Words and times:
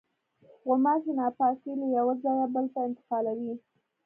غوماشې 0.65 1.11
ناپاکي 1.19 1.71
له 1.79 1.87
یوه 1.97 2.13
ځایه 2.23 2.45
بل 2.53 2.65
ته 2.73 2.79
انتقالوي. 2.87 3.53